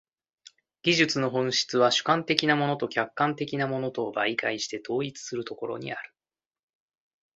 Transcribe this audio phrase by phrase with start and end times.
[0.81, 6.11] 技術の本質は主観的なものと客観的なものとを媒介して統一するところにある。